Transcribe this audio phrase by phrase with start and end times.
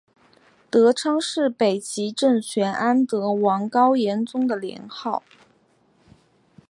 [0.71, 5.21] 德昌是北齐政权安德王高延宗的年号。